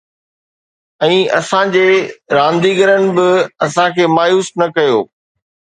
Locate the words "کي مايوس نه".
3.95-4.73